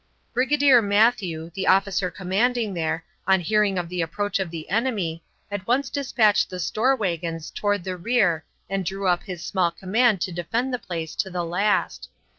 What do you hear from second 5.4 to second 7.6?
at once dispatched the store wagons